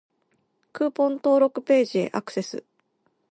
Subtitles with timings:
[0.73, 2.63] クーポン登録ページへアクセス